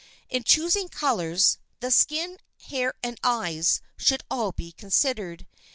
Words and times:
In 0.29 0.43
choosing 0.43 0.89
colors, 0.89 1.59
the 1.79 1.91
skin, 1.91 2.39
hair 2.69 2.95
and 3.03 3.19
eyes 3.23 3.81
should 3.97 4.23
all 4.31 4.51
be 4.51 4.71
considered. 4.71 5.45